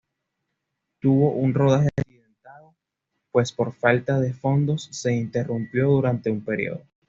[0.99, 2.73] Tuvo un rodaje accidentado
[3.31, 6.81] pues por falta de fondos se interrumpió durante un período.